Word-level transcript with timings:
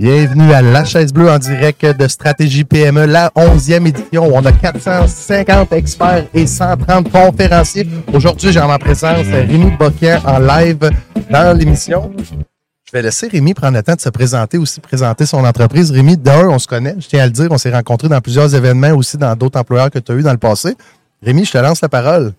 Bienvenue 0.00 0.50
à 0.54 0.62
La 0.62 0.86
Chaise 0.86 1.12
Bleue 1.12 1.30
en 1.30 1.38
direct 1.38 1.84
de 1.84 2.08
Stratégie 2.08 2.64
PME, 2.64 3.04
la 3.04 3.28
11e 3.36 3.86
édition. 3.86 4.30
On 4.34 4.42
a 4.46 4.50
450 4.50 5.74
experts 5.74 6.24
et 6.32 6.46
130 6.46 7.12
conférenciers. 7.12 7.86
Aujourd'hui, 8.10 8.50
j'ai 8.50 8.60
en 8.60 8.68
ma 8.68 8.78
présence 8.78 9.26
Rémi 9.26 9.70
Boquin 9.78 10.18
en 10.24 10.38
live 10.38 10.90
dans 11.30 11.54
l'émission. 11.54 12.10
Je 12.18 12.92
vais 12.94 13.02
laisser 13.02 13.28
Rémi 13.28 13.52
prendre 13.52 13.76
le 13.76 13.82
temps 13.82 13.94
de 13.94 14.00
se 14.00 14.08
présenter 14.08 14.56
aussi, 14.56 14.80
présenter 14.80 15.26
son 15.26 15.44
entreprise. 15.44 15.90
Rémi, 15.90 16.16
d'un, 16.16 16.48
on 16.48 16.58
se 16.58 16.66
connaît, 16.66 16.96
je 16.98 17.06
tiens 17.06 17.24
à 17.24 17.26
le 17.26 17.32
dire, 17.32 17.48
on 17.50 17.58
s'est 17.58 17.70
rencontrés 17.70 18.08
dans 18.08 18.22
plusieurs 18.22 18.54
événements 18.54 18.96
aussi, 18.96 19.18
dans 19.18 19.36
d'autres 19.36 19.60
employeurs 19.60 19.90
que 19.90 19.98
tu 19.98 20.12
as 20.12 20.14
eu 20.14 20.22
dans 20.22 20.32
le 20.32 20.38
passé. 20.38 20.78
Rémi, 21.22 21.44
je 21.44 21.52
te 21.52 21.58
lance 21.58 21.82
la 21.82 21.90
parole. 21.90 22.32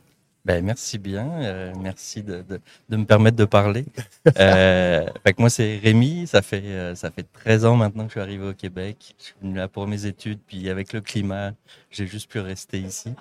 Ben, 0.44 0.66
merci 0.66 0.98
bien. 0.98 1.30
Euh, 1.44 1.74
merci 1.80 2.24
de, 2.24 2.42
de, 2.42 2.60
de, 2.90 2.98
me 2.98 3.06
permettre 3.06 3.38
de 3.38 3.46
parler. 3.46 3.86
euh, 4.40 5.06
fait 5.24 5.34
que 5.34 5.42
moi, 5.42 5.50
c'est 5.50 5.78
Rémi. 5.78 6.26
Ça 6.26 6.42
fait, 6.42 6.64
euh, 6.64 6.96
ça 6.96 7.12
fait 7.12 7.26
13 7.32 7.66
ans 7.66 7.76
maintenant 7.76 8.04
que 8.04 8.10
je 8.10 8.14
suis 8.14 8.22
arrivé 8.22 8.48
au 8.48 8.54
Québec. 8.54 9.16
Je 9.20 9.24
suis 9.26 9.36
venu 9.42 9.56
là 9.56 9.68
pour 9.68 9.88
mes 9.88 10.06
études. 10.06 10.40
Puis 10.48 10.70
avec 10.70 10.94
le 10.94 11.02
climat, 11.02 11.52
j'ai 11.92 12.08
juste 12.08 12.30
pu 12.30 12.40
rester 12.40 12.80
ici. 12.80 13.14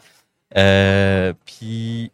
Euh, 0.57 1.35
puis 1.45 2.11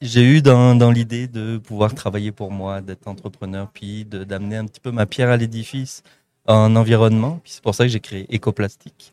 j'ai 0.00 0.24
eu 0.24 0.42
dans, 0.42 0.74
dans 0.74 0.90
l'idée 0.90 1.28
de 1.28 1.58
pouvoir 1.58 1.94
travailler 1.94 2.32
pour 2.32 2.50
moi, 2.50 2.80
d'être 2.80 3.08
entrepreneur, 3.08 3.70
puis 3.72 4.04
d'amener 4.04 4.56
un 4.56 4.66
petit 4.66 4.80
peu 4.80 4.90
ma 4.92 5.06
pierre 5.06 5.30
à 5.30 5.36
l'édifice 5.36 6.02
en 6.46 6.74
environnement. 6.76 7.40
Puis 7.44 7.52
c'est 7.54 7.62
pour 7.62 7.74
ça 7.74 7.84
que 7.84 7.90
j'ai 7.90 8.00
créé 8.00 8.26
Ecoplastique. 8.34 9.12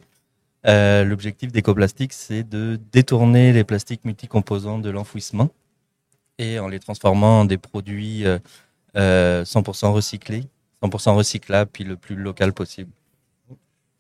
Euh, 0.68 1.04
L'objectif 1.04 1.52
d'Ecoplastique, 1.52 2.14
c'est 2.14 2.44
de 2.44 2.80
détourner 2.92 3.54
les 3.54 3.64
plastiques 3.64 4.04
multicomposants 4.04 4.80
de 4.80 4.90
l'enfouissement 4.90 5.50
et 6.38 6.60
en 6.60 6.68
les 6.68 6.80
transformant 6.80 7.42
en 7.42 7.46
des 7.46 7.58
produits 7.58 8.26
euh, 8.26 8.40
euh, 8.98 9.44
100% 9.44 9.92
recyclés, 9.92 10.44
100% 10.84 11.16
recyclables, 11.16 11.70
puis 11.72 11.84
le 11.84 11.96
plus 11.96 12.16
local 12.16 12.52
possible. 12.52 12.92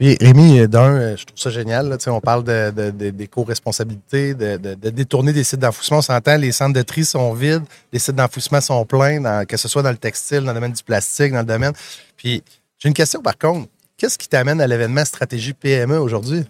Et 0.01 0.17
Rémi, 0.19 0.67
d'un, 0.67 1.15
je 1.15 1.23
trouve 1.23 1.39
ça 1.39 1.49
génial. 1.49 1.87
Là, 1.87 1.97
on 2.07 2.19
parle 2.19 2.43
d'éco-responsabilité, 2.43 4.33
de, 4.33 4.57
de, 4.57 4.89
détourner 4.89 5.31
des 5.31 5.45
sites 5.45 5.61
d'enfouissement. 5.61 5.99
On 5.99 6.01
s'entend, 6.01 6.35
les 6.35 6.51
centres 6.51 6.73
de 6.73 6.81
tri 6.81 7.05
sont 7.05 7.33
vides, 7.33 7.63
les 7.93 7.99
sites 7.99 8.15
d'enfouissement 8.15 8.59
sont 8.59 8.85
pleins, 8.85 9.45
que 9.45 9.55
ce 9.55 9.69
soit 9.69 9.83
dans 9.83 9.91
le 9.91 9.97
textile, 9.97 10.41
dans 10.41 10.47
le 10.47 10.55
domaine 10.55 10.73
du 10.73 10.83
plastique, 10.83 11.31
dans 11.31 11.39
le 11.39 11.45
domaine. 11.45 11.71
Puis, 12.17 12.43
j'ai 12.77 12.89
une 12.89 12.93
question 12.93 13.21
par 13.21 13.37
contre. 13.37 13.69
Qu'est-ce 13.97 14.17
qui 14.17 14.27
t'amène 14.27 14.59
à 14.59 14.67
l'événement 14.67 15.05
Stratégie 15.05 15.53
PME 15.53 15.97
aujourd'hui? 15.99 16.43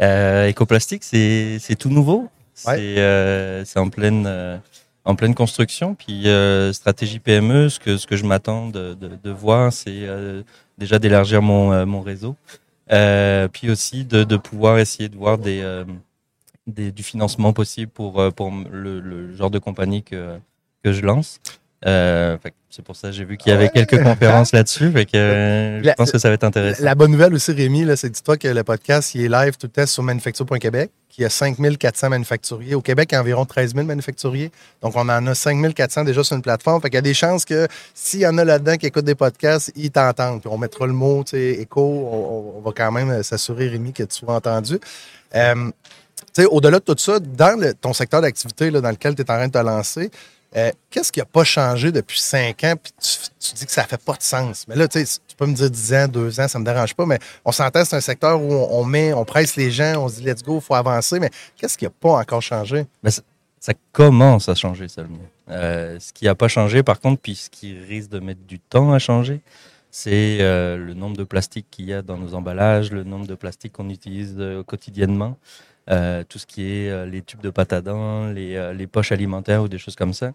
Euh, 0.00 0.48
Ecoplastique, 0.48 1.04
c'est, 1.04 1.58
c'est 1.60 1.76
tout 1.76 1.90
nouveau. 1.90 2.28
Ouais. 2.66 2.76
C'est, 2.76 2.98
euh, 2.98 3.64
c'est 3.64 3.78
en 3.78 3.90
pleine, 3.90 4.24
euh, 4.26 4.56
en 5.04 5.14
pleine 5.14 5.34
construction. 5.34 5.94
Puis 5.94 6.28
euh, 6.28 6.72
Stratégie 6.72 7.18
PME, 7.18 7.68
ce 7.68 7.78
que, 7.78 7.98
ce 7.98 8.06
que 8.06 8.16
je 8.16 8.24
m'attends 8.24 8.68
de, 8.68 8.94
de, 8.94 9.10
de 9.22 9.30
voir, 9.30 9.72
c'est 9.72 10.06
déjà 10.78 10.98
d'élargir 10.98 11.42
mon, 11.42 11.84
mon 11.84 12.00
réseau. 12.00 12.36
puis 12.88 13.70
aussi 13.70 14.04
de, 14.04 14.24
de 14.24 14.36
pouvoir 14.38 14.78
essayer 14.78 15.10
de 15.10 15.16
voir 15.16 15.36
des, 15.36 15.84
des, 16.66 16.90
du 16.90 17.02
financement 17.02 17.52
possible 17.52 17.92
pour, 17.92 18.32
pour 18.32 18.50
le, 18.70 19.00
le 19.00 19.34
genre 19.34 19.50
de 19.50 19.58
compagnie 19.58 20.02
que, 20.02 20.38
que 20.82 20.92
je 20.92 21.02
lance. 21.02 21.38
Euh, 21.86 22.36
c'est 22.70 22.84
pour 22.84 22.96
ça 22.96 23.08
que 23.08 23.14
j'ai 23.14 23.24
vu 23.24 23.36
qu'il 23.36 23.52
y 23.52 23.54
avait 23.54 23.64
ouais? 23.64 23.86
quelques 23.86 24.02
conférences 24.02 24.52
là-dessus. 24.52 24.92
Euh, 25.14 25.80
je 25.84 25.90
pense 25.92 26.10
que 26.10 26.18
ça 26.18 26.28
va 26.28 26.34
être 26.34 26.44
intéressant. 26.44 26.82
La 26.82 26.94
bonne 26.94 27.12
nouvelle 27.12 27.32
aussi, 27.34 27.52
Rémi, 27.52 27.86
c'est 27.96 28.10
dis-toi 28.10 28.36
que 28.36 28.48
le 28.48 28.64
podcast 28.64 29.14
il 29.14 29.24
est 29.24 29.28
live 29.28 29.56
tout 29.56 29.68
le 29.68 29.72
temps 29.72 29.86
sur 29.86 30.02
manufacture.québec, 30.02 30.90
qui 31.08 31.24
a 31.24 31.30
5400 31.30 32.10
manufacturiers. 32.10 32.74
Au 32.74 32.80
Québec, 32.80 33.10
il 33.12 33.14
y 33.14 33.18
a 33.18 33.20
environ 33.20 33.44
13 33.44 33.74
000 33.74 33.86
manufacturiers. 33.86 34.50
Donc, 34.82 34.96
on 34.96 35.08
en 35.08 35.26
a 35.26 35.34
5400 35.34 36.04
déjà 36.04 36.24
sur 36.24 36.34
une 36.34 36.42
plateforme. 36.42 36.82
Fait 36.82 36.90
qu'il 36.90 36.96
y 36.96 36.98
a 36.98 37.02
des 37.02 37.14
chances 37.14 37.44
que 37.44 37.68
s'il 37.94 38.20
y 38.20 38.26
en 38.26 38.36
a 38.38 38.44
là-dedans 38.44 38.76
qui 38.76 38.86
écoutent 38.86 39.04
des 39.04 39.14
podcasts, 39.14 39.70
ils 39.76 39.92
t'entendent. 39.92 40.40
Puis 40.40 40.50
on 40.52 40.58
mettra 40.58 40.86
le 40.86 40.92
mot, 40.92 41.24
écho. 41.32 41.80
On, 41.80 42.58
on, 42.58 42.60
va 42.60 42.72
quand 42.76 42.90
même 42.90 43.22
s'assurer, 43.22 43.68
Rémi, 43.68 43.92
que 43.92 44.02
tu 44.02 44.16
sois 44.16 44.34
entendu. 44.34 44.80
Euh, 45.36 45.70
au-delà 46.50 46.78
de 46.78 46.84
tout 46.84 46.94
ça, 46.98 47.18
dans 47.18 47.58
le, 47.58 47.74
ton 47.74 47.92
secteur 47.92 48.20
d'activité 48.20 48.70
dans 48.70 48.90
lequel 48.90 49.14
tu 49.14 49.22
es 49.22 49.30
en 49.30 49.34
train 49.34 49.48
de 49.48 49.52
te 49.52 49.58
lancer, 49.58 50.10
euh, 50.56 50.70
Qu'est-ce 50.90 51.12
qui 51.12 51.18
n'a 51.20 51.26
pas 51.26 51.44
changé 51.44 51.92
depuis 51.92 52.20
cinq 52.20 52.64
ans? 52.64 52.74
Puis 52.82 52.92
tu, 53.38 53.54
dis 53.54 53.66
que 53.66 53.72
ça 53.72 53.84
fait 53.84 54.02
pas 54.02 54.14
de 54.14 54.22
sens? 54.22 54.66
Mais 54.68 54.76
là, 54.76 54.88
tu 54.88 55.04
sais, 55.04 55.20
tu 55.26 55.36
peux 55.36 55.46
me 55.46 55.54
dire 55.54 55.70
10 55.70 55.94
ans, 55.94 56.08
2 56.08 56.40
ans, 56.40 56.48
ça 56.48 56.58
me 56.58 56.64
dérange 56.64 56.94
pas, 56.94 57.06
mais 57.06 57.18
on 57.44 57.52
s'entend, 57.52 57.84
c'est 57.84 57.96
un 57.96 58.00
secteur 58.00 58.40
où 58.40 58.52
on, 58.52 58.84
met, 58.84 59.12
on 59.12 59.24
presse 59.24 59.56
les 59.56 59.70
gens, 59.70 60.02
on 60.02 60.08
se 60.08 60.16
dit 60.16 60.24
let's 60.24 60.42
go, 60.42 60.58
il 60.58 60.62
faut 60.62 60.74
avancer. 60.74 61.20
Mais 61.20 61.30
qu'est-ce 61.56 61.76
qui 61.76 61.84
n'a 61.84 61.90
pas 61.90 62.12
encore 62.12 62.42
changé? 62.42 62.86
Ça, 63.60 63.74
commence 63.92 64.48
à 64.48 64.54
changer 64.54 64.88
seulement. 64.88 65.18
Ce 65.48 66.12
qui 66.12 66.24
n'a 66.24 66.34
pas 66.34 66.48
changé, 66.48 66.82
par 66.82 67.00
contre, 67.00 67.20
puis 67.20 67.34
ce 67.34 67.50
qui 67.50 67.78
risque 67.78 68.10
de 68.10 68.20
mettre 68.20 68.40
du 68.46 68.58
temps 68.58 68.92
à 68.92 68.98
changer, 68.98 69.42
c'est 69.90 70.38
euh, 70.40 70.76
le 70.76 70.94
nombre 70.94 71.16
de 71.16 71.24
plastiques 71.24 71.66
qu'il 71.70 71.86
y 71.86 71.92
a 71.92 72.02
dans 72.02 72.16
nos 72.16 72.34
emballages, 72.34 72.92
le 72.92 73.04
nombre 73.04 73.26
de 73.26 73.34
plastiques 73.34 73.72
qu'on 73.72 73.88
utilise 73.88 74.36
euh, 74.38 74.62
quotidiennement. 74.62 75.36
Euh, 75.90 76.22
tout 76.28 76.38
ce 76.38 76.44
qui 76.44 76.70
est 76.70 76.90
euh, 76.90 77.06
les 77.06 77.22
tubes 77.22 77.40
de 77.40 77.48
pâte 77.48 77.72
à 77.72 77.80
dents, 77.80 78.26
les, 78.28 78.56
euh, 78.56 78.74
les, 78.74 78.86
poches 78.86 79.10
alimentaires 79.10 79.62
ou 79.62 79.68
des 79.68 79.78
choses 79.78 79.96
comme 79.96 80.12
ça. 80.12 80.32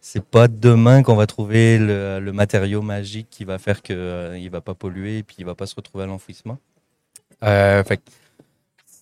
C'est 0.00 0.24
pas 0.24 0.48
demain 0.48 1.04
qu'on 1.04 1.14
va 1.14 1.28
trouver 1.28 1.78
le, 1.78 2.18
le, 2.18 2.32
matériau 2.32 2.82
magique 2.82 3.28
qui 3.30 3.44
va 3.44 3.58
faire 3.58 3.82
qu'il 3.82 3.96
ne 3.96 4.48
va 4.50 4.60
pas 4.60 4.74
polluer 4.74 5.18
et 5.18 5.22
puis 5.22 5.36
il 5.38 5.44
va 5.44 5.54
pas 5.54 5.66
se 5.66 5.76
retrouver 5.76 6.04
à 6.04 6.06
l'enfouissement. 6.08 6.58
fait 7.40 8.00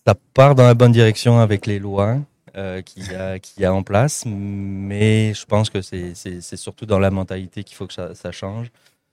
ça 0.06 0.14
part 0.34 0.54
dans 0.54 0.64
la 0.64 0.74
bonne 0.74 0.92
direction 0.92 1.38
avec 1.38 1.66
les 1.66 1.78
lois 1.78 2.18
qu'il 2.84 3.10
y, 3.10 3.14
a, 3.14 3.38
qu'il 3.38 3.62
y 3.62 3.66
a 3.66 3.74
en 3.74 3.82
place, 3.82 4.24
mais 4.26 5.34
je 5.34 5.44
pense 5.44 5.68
que 5.68 5.82
c'est 5.82 6.40
surtout 6.56 6.86
dans 6.86 6.98
la 6.98 7.10
mentalité 7.10 7.64
qu'il 7.64 7.76
faut 7.76 7.86
que 7.86 7.92
ça, 7.92 8.14
ça 8.14 8.32
change. 8.32 8.70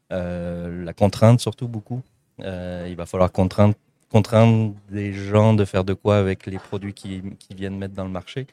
la 0.09 0.93
contrainte 0.95 1.41
surtout 1.41 1.67
beaucoup. 1.67 2.01
il 2.39 2.95
va 2.95 3.05
falloir 3.05 3.31
contraindre 3.31 3.75
contraindre 4.13 4.75
des 4.91 5.11
gens 5.11 5.55
de 5.55 5.65
faire 5.65 5.83
de 5.83 5.95
quoi 5.95 6.17
avec 6.17 6.45
les 6.45 6.59
produits 6.59 6.93
qui, 6.93 7.23
qui 7.39 7.55
viennent 7.55 7.79
mettre 7.79 7.95
dans 7.95 8.03
le 8.03 8.11
marché. 8.11 8.45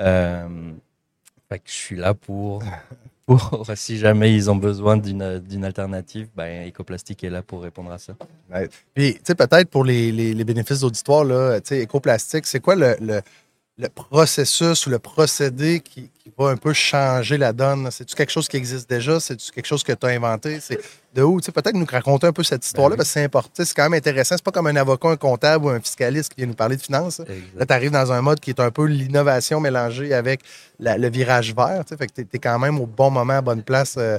Euh, 0.00 0.72
fait 1.48 1.60
que 1.60 1.64
je 1.68 1.72
suis 1.72 1.94
là 1.94 2.12
pour, 2.12 2.60
pour 3.26 3.64
si 3.76 3.98
jamais 3.98 4.34
ils 4.34 4.50
ont 4.50 4.56
besoin 4.56 4.96
d'une 4.96 5.64
alternative, 5.64 6.28
ben, 6.34 6.68
Ecoplastique 6.68 7.22
est 7.22 7.30
là 7.30 7.42
pour 7.42 7.62
répondre 7.62 7.92
à 7.92 7.98
ça. 7.98 8.16
Ouais. 8.52 8.68
Puis, 8.94 9.14
tu 9.14 9.20
sais, 9.22 9.36
peut-être 9.36 9.70
pour 9.70 9.84
les, 9.84 10.10
les, 10.10 10.34
les 10.34 10.44
bénéfices 10.44 10.80
d'auditoire, 10.80 11.22
là, 11.24 11.60
tu 11.60 11.68
sais, 11.68 11.84
Ecoplastique, 11.84 12.44
c'est 12.46 12.60
quoi 12.60 12.74
le, 12.74 12.96
le, 13.00 13.20
le, 13.78 13.88
processus 13.88 14.86
ou 14.86 14.90
le 14.90 14.98
procédé 14.98 15.80
qui, 15.80 16.10
qui 16.18 16.32
va 16.36 16.48
un 16.48 16.56
peu 16.56 16.72
changer 16.72 17.36
la 17.36 17.52
donne? 17.52 17.90
C'est-tu 17.90 18.14
quelque 18.14 18.32
chose 18.32 18.48
qui 18.48 18.56
existe 18.56 18.88
déjà? 18.88 19.20
C'est-tu 19.20 19.50
quelque 19.52 19.66
chose 19.66 19.82
que 19.82 19.92
tu 19.92 20.06
as 20.06 20.10
inventé? 20.10 20.60
C'est 20.60 20.78
de 21.14 21.22
où? 21.22 21.40
Tu 21.40 21.46
sais, 21.46 21.52
peut-être 21.52 21.74
nous 21.74 21.86
raconter 21.86 22.26
un 22.26 22.32
peu 22.32 22.42
cette 22.42 22.64
histoire-là, 22.64 22.90
ben 22.90 22.94
oui. 22.94 22.96
parce 22.98 23.08
que 23.08 23.12
c'est 23.14 23.24
important. 23.24 23.64
C'est 23.64 23.74
quand 23.74 23.84
même 23.84 23.94
intéressant. 23.94 24.36
C'est 24.36 24.44
pas 24.44 24.50
comme 24.50 24.66
un 24.66 24.76
avocat, 24.76 25.08
un 25.08 25.16
comptable 25.16 25.64
ou 25.66 25.68
un 25.70 25.80
fiscaliste 25.80 26.32
qui 26.32 26.40
vient 26.40 26.46
nous 26.46 26.54
parler 26.54 26.76
de 26.76 26.82
finances. 26.82 27.20
Là, 27.56 27.66
tu 27.66 27.72
arrives 27.72 27.90
dans 27.90 28.12
un 28.12 28.22
mode 28.22 28.40
qui 28.40 28.50
est 28.50 28.60
un 28.60 28.70
peu 28.70 28.84
l'innovation 28.84 29.60
mélangée 29.60 30.14
avec 30.14 30.40
la, 30.78 30.98
le 30.98 31.08
virage 31.08 31.54
vert. 31.54 31.84
Tu 31.84 31.90
sais, 31.90 31.96
fait 31.96 32.06
que 32.06 32.14
tu 32.22 32.26
es, 32.32 32.38
quand 32.38 32.58
même 32.58 32.80
au 32.80 32.86
bon 32.86 33.10
moment, 33.10 33.34
à 33.34 33.40
bonne 33.42 33.62
place. 33.62 33.96
Euh, 33.98 34.18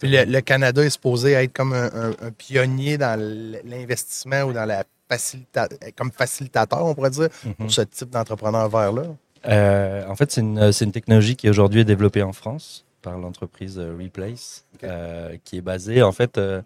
Puis 0.00 0.10
le, 0.10 0.24
le, 0.24 0.40
Canada 0.40 0.84
est 0.84 0.90
supposé 0.90 1.32
être 1.32 1.52
comme 1.52 1.72
un, 1.72 1.86
un, 1.86 2.10
un 2.10 2.30
pionnier 2.36 2.98
dans 2.98 3.18
l'investissement 3.64 4.42
ou 4.42 4.52
dans 4.52 4.64
la 4.64 4.84
facilita 5.08 5.68
comme 5.96 6.10
facilitateur, 6.12 6.84
on 6.84 6.94
pourrait 6.94 7.10
dire, 7.10 7.28
mm 7.44 7.48
-hmm. 7.50 7.54
pour 7.54 7.70
ce 7.70 7.82
type 7.82 8.10
d'entrepreneur 8.10 8.68
vert-là? 8.68 9.04
Euh, 9.48 10.06
en 10.08 10.16
fait, 10.16 10.32
c'est 10.32 10.40
une, 10.40 10.58
une, 10.58 10.92
technologie 10.92 11.36
qui 11.36 11.48
aujourd'hui 11.48 11.80
est 11.80 11.84
développée 11.94 12.22
en 12.22 12.32
France 12.32 12.84
par 13.02 13.16
l'entreprise 13.18 13.78
Replace, 13.78 14.64
okay. 14.74 14.86
euh, 14.88 15.36
qui 15.44 15.58
est 15.58 15.60
basée 15.72 16.02
en 16.02 16.12
fait 16.12 16.38
euh, 16.38 16.60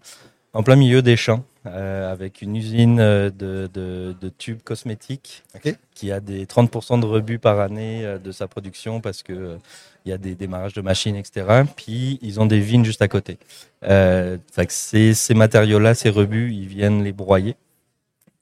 en 0.53 0.63
plein 0.63 0.75
milieu 0.75 1.01
des 1.01 1.15
champs, 1.15 1.43
euh, 1.67 2.11
avec 2.11 2.41
une 2.41 2.55
usine 2.55 2.97
de, 2.97 3.31
de, 3.71 4.15
de 4.19 4.29
tubes 4.29 4.61
cosmétiques 4.63 5.43
okay. 5.55 5.75
qui 5.93 6.11
a 6.11 6.19
des 6.19 6.45
30% 6.45 6.99
de 6.99 7.05
rebut 7.05 7.37
par 7.37 7.59
année 7.59 8.03
euh, 8.03 8.17
de 8.17 8.31
sa 8.31 8.47
production 8.47 8.99
parce 8.99 9.21
que 9.21 9.57
il 10.03 10.09
y 10.09 10.11
a 10.11 10.17
des 10.17 10.33
démarrages 10.33 10.73
de 10.73 10.81
machines, 10.81 11.15
etc. 11.15 11.45
Puis 11.75 12.17
ils 12.23 12.39
ont 12.39 12.47
des 12.47 12.59
vignes 12.59 12.83
juste 12.83 13.03
à 13.03 13.07
côté. 13.07 13.37
Euh, 13.83 14.37
ces, 14.69 15.13
ces 15.13 15.33
matériaux-là, 15.35 15.93
ces 15.93 16.09
rebuts, 16.09 16.51
ils 16.51 16.65
viennent 16.67 17.03
les 17.03 17.11
broyer. 17.13 17.55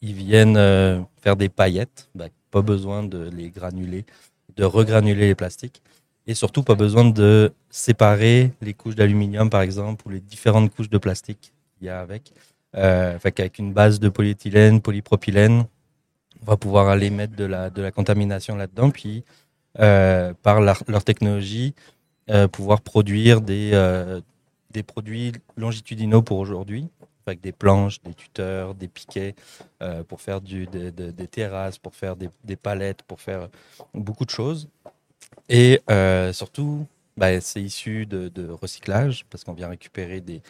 Ils 0.01 0.13
viennent 0.13 0.57
euh, 0.57 1.01
faire 1.21 1.35
des 1.35 1.49
paillettes. 1.49 2.09
Bah, 2.15 2.27
pas 2.51 2.61
besoin 2.61 3.03
de 3.03 3.29
les 3.29 3.49
granuler, 3.49 4.05
de 4.55 4.63
regranuler 4.63 5.27
les 5.27 5.35
plastiques 5.35 5.81
et 6.25 6.33
surtout 6.33 6.63
pas 6.63 6.75
besoin 6.75 7.05
de 7.05 7.53
séparer 7.69 8.53
les 8.61 8.73
couches 8.73 8.95
d'aluminium 8.95 9.49
par 9.49 9.61
exemple 9.61 10.07
ou 10.07 10.09
les 10.09 10.19
différentes 10.19 10.73
couches 10.73 10.89
de 10.89 10.97
plastique 10.97 11.53
qu'il 11.77 11.87
y 11.87 11.89
a 11.89 11.99
avec. 11.99 12.33
Euh, 12.75 13.17
fait 13.19 13.31
qu'avec 13.31 13.59
une 13.59 13.73
base 13.73 13.99
de 13.99 14.09
polyéthylène, 14.09 14.81
polypropylène, 14.81 15.65
on 16.41 16.45
va 16.45 16.57
pouvoir 16.57 16.87
aller 16.87 17.09
mettre 17.09 17.35
de 17.35 17.45
la, 17.45 17.91
contamination 17.91 18.55
là-dedans, 18.55 18.89
puis 18.89 19.23
euh, 19.79 20.33
par 20.41 20.61
leur, 20.61 21.03
technologie, 21.03 21.73
pouvoir 22.51 22.81
produire 22.81 23.41
des 23.41 23.73
produits 24.87 25.33
longitudinaux 25.57 26.21
pour 26.21 26.37
aujourd'hui, 26.37 26.89
avec 27.29 27.41
des 27.41 27.51
planches, 27.51 28.01
des 28.01 28.13
tuteurs, 28.13 28.75
des 28.75 28.87
piquets, 28.87 29.35
euh, 29.81 30.03
pour 30.03 30.21
faire 30.21 30.41
des 30.41 31.27
terrasses, 31.31 31.77
pour 31.77 31.95
faire 31.95 32.15
des, 32.15 32.55
palettes, 32.55 33.03
pour 33.03 33.21
faire 33.21 33.49
beaucoup 33.93 34.25
de 34.25 34.29
choses. 34.31 34.67
Et 35.47 35.81
euh, 35.89 36.33
surtout, 36.33 36.85
bah, 37.19 37.41
c'est 37.41 37.61
issu 37.61 38.05
de, 38.05 38.49
recyclage 38.49 39.25
parce 39.29 39.43
qu'on 39.43 39.53
vient 39.53 39.67
récupérer 39.67 40.21
des, 40.21 40.41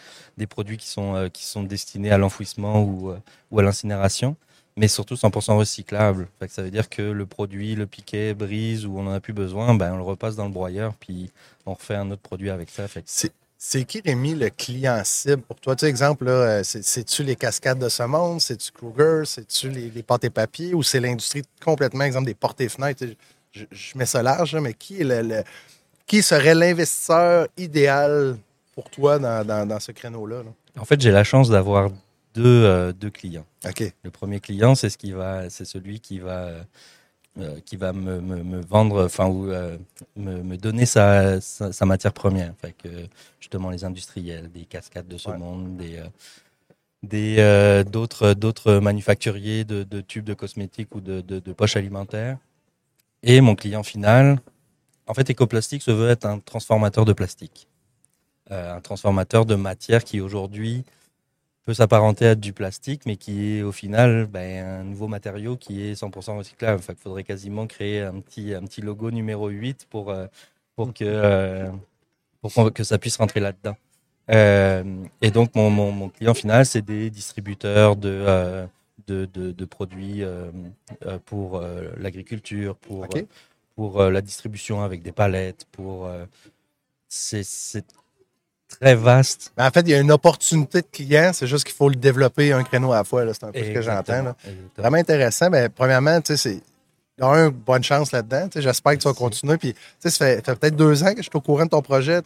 produits 0.47 0.77
qui 0.77 0.87
sont, 0.87 1.15
euh, 1.15 1.63
destinés 1.63 2.11
à 2.11 2.17
l'enfouissement 2.17 2.83
ou, 2.83 3.09
euh, 3.09 3.19
à 3.57 3.61
l'incinération, 3.63 4.35
mais 4.77 4.87
surtout 4.87 5.15
100% 5.15 5.57
recyclables. 5.57 6.27
ça 6.47 6.61
veut 6.61 6.69
dire 6.69 6.87
que 6.89 7.01
le 7.01 7.25
produit, 7.25 7.75
le 7.75 7.87
piquet, 7.87 8.35
brise 8.35 8.85
ou 8.85 8.99
on 8.99 9.07
en 9.07 9.13
a 9.13 9.19
plus 9.19 9.33
besoin, 9.33 9.73
ben, 9.73 9.93
on 9.93 9.97
le 9.97 10.03
repasse 10.03 10.35
dans 10.35 10.45
le 10.45 10.51
broyeur 10.51 10.93
puis 10.95 11.31
on 11.65 11.73
refait 11.73 11.95
un 11.95 12.11
autre 12.11 12.21
produit 12.21 12.51
avec 12.51 12.69
ça. 12.69 12.85
C'est 13.05 13.33
qui, 13.87 14.01
Rémi, 14.05 14.35
le 14.35 14.49
client 14.49 15.01
cible 15.03 15.41
pour 15.41 15.59
toi? 15.59 15.75
Tu 15.75 15.81
sais, 15.81 15.89
exemple, 15.89 16.27
euh, 16.27 16.63
c'est-tu 16.63 17.23
les 17.23 17.35
cascades 17.35 17.79
de 17.79 17.89
ce 17.89 18.03
monde? 18.03 18.39
C'est-tu 18.39 18.71
Kruger? 18.71 19.23
C'est-tu 19.25 19.69
les, 19.69 19.89
les 19.89 20.03
pâtes 20.03 20.23
et 20.23 20.29
papiers? 20.29 20.73
Ou 20.73 20.83
c'est 20.83 20.99
l'industrie 20.99 21.43
complètement, 21.63 22.05
exemple, 22.05 22.25
des 22.25 22.33
portes 22.33 22.61
et 22.61 22.69
fenêtres? 22.69 23.05
Je, 23.51 23.65
mets 23.95 24.05
ça 24.05 24.23
large, 24.23 24.55
mais 24.55 24.73
qui 24.73 25.01
est 25.01 25.03
le 25.03 25.43
qui 26.09 26.23
serait 26.23 26.55
l'investisseur 26.55 27.47
idéal 27.55 28.37
pour 28.73 28.89
toi 28.89 29.19
dans, 29.19 29.79
ce 29.79 29.91
créneau-là? 29.91 30.41
En 30.77 30.85
fait, 30.85 30.99
j'ai 30.99 31.11
la 31.11 31.23
chance 31.23 31.49
d'avoir 31.49 31.91
deux, 32.33 32.63
euh, 32.65 32.91
deux, 32.91 33.11
clients. 33.11 33.45
Le 34.03 34.09
premier 34.09 34.39
client, 34.39 34.73
c'est 34.73 34.89
ce 34.89 34.97
qui 34.97 35.11
va, 35.11 35.49
c'est 35.49 35.65
celui 35.65 35.99
qui 35.99 36.19
va, 36.19 36.51
euh, 37.37 37.59
qui 37.65 37.75
va 37.77 37.93
me, 37.93 38.19
me, 38.19 38.61
vendre, 38.61 39.05
enfin, 39.05 39.27
ou 39.27 39.49
euh, 39.51 39.77
me, 40.15 40.41
me, 40.41 40.57
donner 40.57 40.85
sa, 40.85 41.39
sa, 41.41 41.85
matière 41.85 42.13
première. 42.13 42.53
Fait 42.61 42.73
que, 42.73 42.89
justement, 43.39 43.69
les 43.69 43.83
industriels, 43.85 44.51
des 44.51 44.65
cascades 44.65 45.07
de 45.07 45.17
ce 45.17 45.29
monde, 45.29 45.77
des 45.77 46.01
des 47.01 47.83
d'autres 47.89 48.33
d'autres 48.33 48.79
manufacturiers 48.79 49.63
de, 49.63 49.83
de, 49.83 50.01
tubes 50.01 50.25
de 50.25 50.33
cosmétiques 50.33 50.93
ou 50.95 51.01
de, 51.01 51.21
de, 51.21 51.39
de 51.39 51.53
poches 51.53 51.77
alimentaires. 51.77 52.37
Et 53.23 53.41
mon 53.41 53.55
client 53.55 53.83
final, 53.83 54.39
en 55.07 55.13
fait, 55.13 55.29
Ecoplastique 55.29 55.81
se 55.81 55.91
veut 55.91 56.09
être 56.09 56.25
un 56.25 56.39
transformateur 56.39 57.05
de 57.05 57.13
plastique. 57.13 57.67
Euh, 58.51 58.75
un 58.75 58.81
transformateur 58.81 59.45
de 59.45 59.55
matière 59.55 60.03
qui 60.03 60.21
aujourd'hui 60.21 60.83
peut 61.69 61.75
s'apparenter 61.75 62.25
à 62.25 62.33
du 62.33 62.51
plastique, 62.51 63.03
mais 63.05 63.15
qui 63.15 63.57
est 63.57 63.61
au 63.61 63.71
final 63.71 64.25
ben, 64.25 64.65
un 64.65 64.83
nouveau 64.83 65.07
matériau 65.07 65.55
qui 65.55 65.83
est 65.83 65.93
100% 65.93 66.35
recyclable. 66.35 66.81
il 66.89 66.95
faudrait 66.95 67.23
quasiment 67.23 67.67
créer 67.67 68.01
un 68.01 68.21
petit, 68.21 68.55
un 68.55 68.63
petit 68.63 68.81
logo 68.81 69.11
numéro 69.11 69.49
8 69.49 69.85
pour, 69.87 70.09
euh, 70.09 70.25
pour, 70.75 70.91
que, 70.95 71.03
euh, 71.05 71.69
pour 72.41 72.73
que 72.73 72.83
ça 72.83 72.97
puisse 72.97 73.17
rentrer 73.17 73.39
là-dedans. 73.39 73.75
et 75.21 75.29
donc, 75.29 75.53
mon, 75.53 75.69
mon, 75.69 76.09
client 76.09 76.33
final, 76.33 76.65
c'est 76.65 76.81
des 76.81 77.11
distributeurs 77.11 77.95
de, 77.95 78.65
de, 79.05 79.27
de, 79.27 79.65
produits 79.65 80.23
pour 81.27 81.61
l'agriculture, 81.97 82.77
pour, 82.77 83.05
pour 83.75 84.01
euh, 84.01 84.09
la 84.09 84.21
distribution 84.21 84.81
avec 84.81 85.03
des 85.03 85.11
palettes, 85.11 85.67
pour. 85.71 86.07
Euh, 86.07 86.25
c'est 87.07 87.85
très 88.69 88.95
vaste. 88.95 89.51
en 89.57 89.69
fait, 89.71 89.81
il 89.81 89.89
y 89.89 89.93
a 89.93 89.99
une 89.99 90.11
opportunité 90.11 90.81
de 90.81 90.87
client, 90.91 91.31
c'est 91.33 91.47
juste 91.47 91.65
qu'il 91.65 91.75
faut 91.75 91.89
le 91.89 91.95
développer 91.95 92.53
un 92.53 92.63
créneau 92.63 92.91
à 92.93 92.97
la 92.97 93.03
fois. 93.03 93.23
C'est 93.33 93.43
un 93.43 93.51
peu 93.51 93.63
ce 93.63 93.71
que 93.71 93.81
j'entends. 93.81 94.35
Vraiment 94.77 94.97
intéressant. 94.97 95.49
Mais, 95.49 95.69
premièrement, 95.69 96.21
tu 96.21 96.35
sais, 96.35 96.37
c'est. 96.37 96.61
Il 97.17 97.25
y 97.25 97.25
a 97.25 97.47
une 97.47 97.49
bonne 97.49 97.83
chance 97.83 98.13
là-dedans. 98.13 98.47
J'espère 98.55 98.93
que 98.93 98.99
tu 98.99 99.07
vas 99.09 99.13
continuer. 99.13 99.57
Puis, 99.57 99.75
ça 99.99 100.09
fait, 100.09 100.41
peut-être 100.41 100.77
deux 100.77 101.03
ans 101.03 101.11
que 101.11 101.17
je 101.17 101.23
suis 101.23 101.31
au 101.33 101.41
courant 101.41 101.65
de 101.65 101.69
ton 101.69 101.81
projet. 101.81 102.21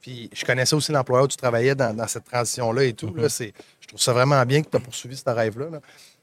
puis, 0.00 0.28
je 0.32 0.44
connaissais 0.44 0.74
aussi 0.74 0.90
l'employeur 0.90 1.26
où 1.26 1.28
tu 1.28 1.36
travaillais 1.36 1.76
dans, 1.76 2.08
cette 2.08 2.24
transition-là 2.24 2.82
et 2.82 2.94
tout. 2.94 3.10
Mm-hmm. 3.10 3.52
je 3.80 3.86
trouve 3.86 4.00
ça 4.00 4.12
vraiment 4.12 4.44
bien 4.44 4.62
que 4.62 4.68
tu 4.68 4.76
as 4.76 4.80
poursuivi 4.80 5.16
ce 5.16 5.30
rêve-là. 5.30 5.66
Là. 5.70 5.80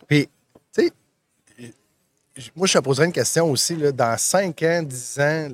Puis, 0.08 0.28
tu 0.74 0.84
sais, 0.84 0.92
moi, 2.56 2.68
je 2.68 2.74
te 2.74 2.80
poserais 2.80 3.06
une 3.06 3.14
question 3.14 3.50
aussi. 3.50 3.78
Là, 3.78 3.94
dans 3.94 4.18
5 4.18 4.62
ans, 4.64 4.84
10 4.84 5.20
ans, 5.20 5.48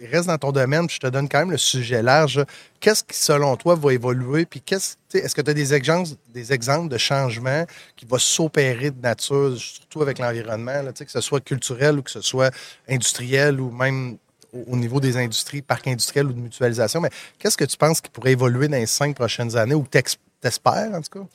reste 0.00 0.28
dans 0.28 0.38
ton 0.38 0.52
domaine, 0.52 0.86
puis 0.86 0.96
je 0.96 1.00
te 1.00 1.06
donne 1.08 1.28
quand 1.28 1.40
même 1.40 1.50
le 1.50 1.58
sujet 1.58 2.00
large. 2.00 2.44
Qu'est-ce 2.78 3.02
qui, 3.02 3.16
selon 3.16 3.56
toi, 3.56 3.74
va 3.74 3.92
évoluer? 3.92 4.46
Puis 4.46 4.60
qu'est-ce, 4.60 4.94
est-ce 5.12 5.34
que 5.34 5.40
tu 5.40 5.50
as 5.50 5.54
des 5.54 5.74
exemples, 5.74 6.10
des 6.28 6.52
exemples 6.52 6.88
de 6.88 6.96
changements 6.96 7.66
qui 7.96 8.06
vont 8.06 8.18
s'opérer 8.18 8.92
de 8.92 9.00
nature, 9.00 9.56
surtout 9.58 10.02
avec 10.02 10.20
l'environnement, 10.20 10.92
que 10.92 11.10
ce 11.10 11.20
soit 11.20 11.40
culturel 11.40 11.98
ou 11.98 12.02
que 12.02 12.10
ce 12.10 12.20
soit 12.20 12.54
industriel 12.88 13.60
ou 13.60 13.72
même 13.72 14.16
au, 14.52 14.76
niveau 14.76 15.00
des 15.00 15.16
industries, 15.16 15.60
parcs 15.60 15.88
industriels 15.88 16.26
ou 16.26 16.32
de 16.32 16.40
mutualisation? 16.40 17.00
Mais 17.00 17.10
qu'est-ce 17.40 17.56
que 17.56 17.64
tu 17.64 17.76
penses 17.76 18.00
qui 18.00 18.10
pourrait 18.10 18.32
évoluer 18.32 18.68
dans 18.68 18.76
les 18.76 18.86
cinq 18.86 19.16
prochaines 19.16 19.56
années 19.56 19.74
ou 19.74 19.86
t'espères, 19.88 20.92
en 20.94 21.00
tout 21.00 21.18
cas? 21.18 21.26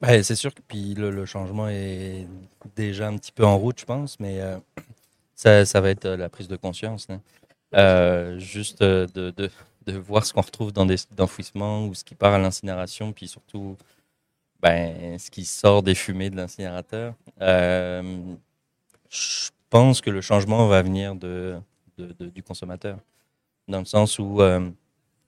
Ben, 0.00 0.22
c'est 0.22 0.36
sûr 0.36 0.52
que 0.52 0.60
puis 0.66 0.94
le, 0.94 1.24
changement 1.24 1.68
est 1.68 2.26
déjà 2.76 3.08
un 3.08 3.16
petit 3.16 3.32
peu 3.32 3.44
en 3.44 3.58
route, 3.58 3.80
je 3.80 3.84
pense, 3.84 4.18
mais 4.20 4.40
euh, 4.40 4.58
ça, 5.34 5.64
ça, 5.64 5.80
va 5.80 5.90
être 5.90 6.04
euh, 6.04 6.16
la 6.16 6.28
prise 6.28 6.48
de 6.48 6.56
conscience. 6.56 7.06
Hein. 7.10 7.20
Euh, 7.74 8.38
juste 8.38 8.82
de, 8.82 9.06
de, 9.14 9.50
de, 9.86 9.98
voir 9.98 10.24
ce 10.26 10.32
qu'on 10.32 10.42
retrouve 10.42 10.72
dans 10.72 10.86
des 10.86 10.96
d'enfouissement 11.16 11.86
ou 11.86 11.94
ce 11.94 12.04
qui 12.04 12.14
part 12.14 12.34
à 12.34 12.38
l'incinération, 12.38 13.12
puis 13.12 13.28
surtout 13.28 13.76
ben, 14.60 15.18
ce 15.18 15.30
qui 15.30 15.44
sort 15.44 15.82
des 15.82 15.94
fumées 15.94 16.30
de 16.30 16.36
l'incinérateur. 16.36 17.14
je 17.40 18.36
pense 19.70 20.00
que 20.00 20.10
le 20.10 20.20
changement 20.20 20.66
va 20.68 20.82
venir 20.82 21.14
de, 21.14 21.56
du 21.98 22.42
consommateur, 22.42 22.98
dans 23.68 23.80
le 23.80 23.84
sens 23.84 24.18
où 24.18 24.40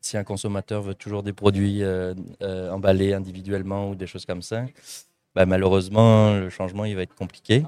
si 0.07 0.17
un 0.17 0.25
consommateur 0.25 0.83
veut 0.83 0.95
toujours 0.95 1.23
des 1.23 1.33
produits 1.33 1.83
euh, 1.83 2.15
euh, 2.43 2.71
emballés 2.71 3.13
individuellement 3.13 3.91
ou 3.91 3.95
des 3.95 4.07
choses 4.07 4.25
comme 4.25 4.43
ça, 4.43 4.65
bah, 5.35 5.47
malheureusement, 5.47 6.35
le 6.35 6.49
changement 6.49 6.85
il 6.85 6.97
va 6.97 7.03
être 7.03 7.15
compliqué. 7.15 7.65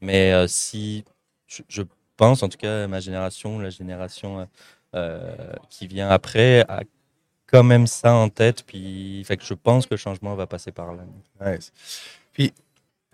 Mais 0.00 0.32
euh, 0.32 0.46
si 0.48 1.04
je, 1.46 1.82
pense, 2.16 2.42
en 2.42 2.48
tout 2.48 2.58
cas, 2.58 2.86
ma 2.88 3.00
génération, 3.00 3.58
la 3.58 3.70
génération 3.70 4.48
qui 5.70 5.86
vient 5.86 6.08
après, 6.10 6.60
a 6.68 6.82
quand 7.46 7.62
même 7.62 7.86
ça 7.86 8.14
en 8.14 8.28
tête. 8.28 8.62
Puis, 8.66 9.22
fait 9.24 9.36
que 9.36 9.44
je 9.44 9.54
pense 9.54 9.86
que 9.86 9.94
le 9.94 9.98
changement 9.98 10.34
va 10.34 10.46
passer 10.46 10.72
par 10.72 10.94
là. 10.94 11.02
Puis, 12.32 12.52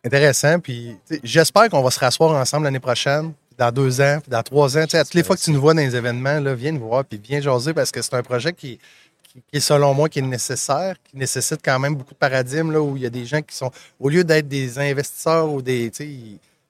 intéressant. 0.04 0.60
Puis, 0.60 0.96
j'espère 1.22 1.68
qu'on 1.68 1.82
va 1.82 1.90
se 1.90 2.00
rasseoir 2.00 2.32
ensemble 2.32 2.64
l'année 2.64 2.80
prochaine 2.80 3.32
dans 3.58 3.72
deux 3.72 4.00
ans, 4.00 4.20
dans 4.28 4.42
trois 4.42 4.78
ans. 4.78 4.84
Tu 4.84 4.90
sais, 4.90 5.04
toutes 5.04 5.14
les 5.14 5.24
fois 5.24 5.36
que 5.36 5.42
tu 5.42 5.50
nous 5.50 5.60
vois 5.60 5.74
dans 5.74 5.80
les 5.80 5.94
événements, 5.94 6.40
là, 6.40 6.54
viens 6.54 6.72
nous 6.72 6.86
voir, 6.86 7.04
puis 7.04 7.20
viens 7.22 7.40
jaser 7.40 7.74
parce 7.74 7.90
que 7.90 8.00
c'est 8.00 8.14
un 8.14 8.22
projet 8.22 8.52
qui, 8.52 8.78
qui, 9.24 9.42
est, 9.52 9.60
selon 9.60 9.92
moi, 9.92 10.08
qui 10.08 10.20
est 10.20 10.22
nécessaire, 10.22 10.94
qui 11.04 11.16
nécessite 11.16 11.60
quand 11.62 11.78
même 11.78 11.96
beaucoup 11.96 12.14
de 12.14 12.18
paradigmes, 12.18 12.70
là, 12.70 12.80
où 12.80 12.96
il 12.96 13.02
y 13.02 13.06
a 13.06 13.10
des 13.10 13.26
gens 13.26 13.42
qui 13.42 13.54
sont, 13.54 13.70
au 13.98 14.08
lieu 14.08 14.22
d'être 14.22 14.48
des 14.48 14.78
investisseurs 14.78 15.50
ou 15.50 15.60
des, 15.60 15.90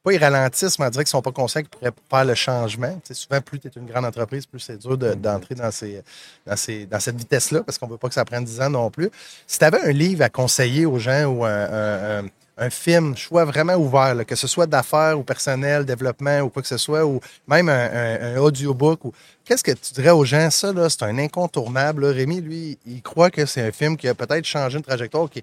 pas 0.02 0.12
ils 0.12 0.18
ralentissent, 0.18 0.78
mais 0.78 0.86
on 0.86 0.90
dirait 0.90 1.04
qu'ils 1.04 1.08
ne 1.08 1.18
sont 1.18 1.22
pas 1.22 1.32
conscients 1.32 1.60
qu'ils 1.60 1.68
pourraient 1.68 1.92
faire 2.08 2.24
le 2.24 2.34
changement. 2.34 2.94
Tu 3.04 3.08
sais, 3.08 3.14
souvent, 3.14 3.40
plus 3.42 3.58
tu 3.58 3.68
es 3.68 3.70
une 3.76 3.86
grande 3.86 4.06
entreprise, 4.06 4.46
plus 4.46 4.60
c'est 4.60 4.78
dur 4.78 4.96
d'entrer 4.96 5.56
dans, 5.56 5.70
ces, 5.70 6.02
dans, 6.46 6.56
ces, 6.56 6.86
dans 6.86 7.00
cette 7.00 7.16
vitesse-là, 7.16 7.62
parce 7.64 7.76
qu'on 7.76 7.86
ne 7.86 7.92
veut 7.92 7.98
pas 7.98 8.08
que 8.08 8.14
ça 8.14 8.24
prenne 8.24 8.44
dix 8.44 8.60
ans 8.62 8.70
non 8.70 8.90
plus. 8.90 9.10
Si 9.46 9.58
tu 9.58 9.64
avais 9.64 9.80
un 9.80 9.92
livre 9.92 10.22
à 10.22 10.30
conseiller 10.30 10.86
aux 10.86 10.98
gens 10.98 11.24
ou 11.24 11.44
un 11.44 12.20
un 12.20 12.24
film, 12.70 13.16
choix 13.16 13.44
vraiment 13.44 13.74
ouvert, 13.74 14.14
que 14.26 14.34
ce 14.34 14.46
soit 14.46 14.66
d'affaires 14.66 15.18
ou 15.18 15.22
personnel, 15.22 15.84
développement 15.84 16.40
ou 16.40 16.48
quoi 16.48 16.62
que 16.62 16.68
ce 16.68 16.76
soit, 16.76 17.06
ou 17.06 17.20
même 17.46 17.68
un, 17.68 18.36
audiobook. 18.38 19.00
Qu'est-ce 19.44 19.62
que 19.62 19.72
tu 19.72 19.94
dirais 19.94 20.10
aux 20.10 20.24
gens? 20.24 20.50
Ça, 20.50 20.72
c'est 20.88 21.02
un 21.04 21.18
incontournable. 21.18 22.04
Rémi, 22.04 22.40
lui, 22.40 22.78
il 22.86 23.02
croit 23.02 23.30
que 23.30 23.46
c'est 23.46 23.62
un 23.62 23.72
film 23.72 23.96
qui 23.96 24.08
a 24.08 24.14
peut-être 24.14 24.44
changé 24.44 24.76
une 24.76 24.84
trajectoire, 24.84 25.30
qui, 25.30 25.42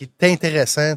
est 0.00 0.24
intéressant. 0.24 0.94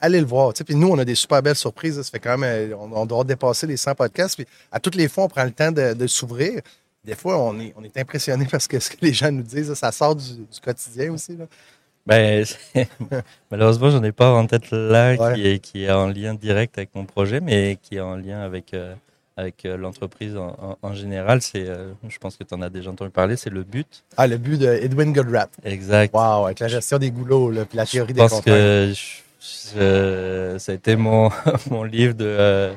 Allez 0.00 0.20
le 0.20 0.26
voir. 0.26 0.52
Puis 0.52 0.74
nous, 0.74 0.88
on 0.88 0.98
a 0.98 1.04
des 1.04 1.14
super 1.14 1.42
belles 1.42 1.56
surprises. 1.56 2.00
Ça 2.00 2.10
fait 2.10 2.20
quand 2.20 2.38
même, 2.38 2.74
on, 2.78 3.06
doit 3.06 3.24
dépasser 3.24 3.66
les 3.66 3.76
100 3.76 3.94
podcasts. 3.94 4.36
Puis 4.36 4.46
à 4.70 4.78
toutes 4.78 4.94
les 4.94 5.08
fois, 5.08 5.24
on 5.24 5.28
prend 5.28 5.44
le 5.44 5.50
temps 5.50 5.72
de, 5.72 6.06
s'ouvrir. 6.06 6.60
Des 7.04 7.14
fois, 7.14 7.38
on 7.38 7.58
est, 7.60 7.72
on 7.76 7.82
est 7.82 7.96
impressionné 7.96 8.46
parce 8.50 8.66
que 8.66 8.78
ce 8.78 8.90
que 8.90 8.96
les 9.00 9.12
gens 9.12 9.32
nous 9.32 9.42
disent, 9.42 9.72
ça 9.74 9.90
sort 9.90 10.14
du, 10.14 10.46
quotidien 10.62 11.12
aussi. 11.12 11.36
Ben, 12.06 12.44
malheureusement, 13.50 13.90
j'en 13.90 14.02
ai 14.04 14.12
pas 14.12 14.32
en 14.32 14.46
tête 14.46 14.70
là 14.70 15.34
qui, 15.34 15.46
est, 15.46 15.58
qui 15.58 15.84
est 15.84 15.90
en 15.90 16.06
lien 16.06 16.34
direct 16.34 16.78
avec 16.78 16.94
mon 16.94 17.04
projet, 17.04 17.40
mais 17.40 17.78
qui 17.82 17.96
est 17.96 18.00
en 18.00 18.14
lien 18.14 18.40
avec, 18.40 18.74
euh, 18.74 18.94
avec 19.36 19.64
euh, 19.64 19.76
l'entreprise 19.76 20.36
en, 20.36 20.78
en, 20.80 20.94
général. 20.94 21.42
C'est, 21.42 21.68
euh, 21.68 21.90
je 22.08 22.18
pense 22.18 22.36
que 22.36 22.44
tu 22.44 22.54
en 22.54 22.62
as 22.62 22.70
déjà 22.70 22.90
entendu 22.90 23.10
parler, 23.10 23.36
c'est 23.36 23.50
le 23.50 23.64
but. 23.64 24.04
Ah, 24.16 24.28
le 24.28 24.38
but 24.38 24.58
de 24.58 24.68
Edwin 24.68 25.12
Goldratt. 25.12 25.50
Exact. 25.64 26.14
Wow, 26.14 26.46
avec 26.46 26.60
la 26.60 26.68
gestion 26.68 26.98
des 26.98 27.10
goulots, 27.10 27.50
là, 27.50 27.64
puis 27.64 27.76
la 27.76 27.86
théorie 27.86 28.12
des 28.12 28.22
Je 28.22 28.28
pense 28.28 28.40
que 28.40 28.92
ça 30.58 30.72
a 30.72 30.74
été 30.74 30.94
mon, 30.94 31.30
mon 31.70 31.82
livre 31.82 32.14
de 32.14 32.70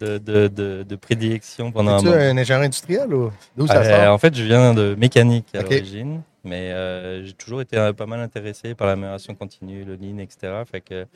de, 0.00 0.16
de, 0.16 0.82
de, 0.82 0.96
prédilection 0.96 1.70
pendant 1.70 2.02
un 2.02 2.30
un 2.30 2.38
ingénieur 2.38 2.62
industriel 2.62 3.12
ou 3.12 3.30
d'où 3.54 3.66
ça 3.66 3.84
sort? 3.84 4.14
En 4.14 4.16
fait, 4.16 4.34
je 4.34 4.42
viens 4.42 4.72
de 4.72 4.94
mécanique 4.98 5.54
à 5.54 5.60
l'origine. 5.60 6.22
Mais 6.44 6.72
euh, 6.72 7.24
j'ai 7.24 7.32
toujours 7.32 7.60
été 7.60 7.76
euh, 7.76 7.92
pas 7.92 8.06
mal 8.06 8.20
intéressé 8.20 8.74
par 8.74 8.86
l'amélioration 8.86 9.34
continue, 9.34 9.84
le 9.84 9.96
lean, 9.96 10.18
etc. 10.18 10.62
Fait 10.70 10.80
que, 10.80 11.06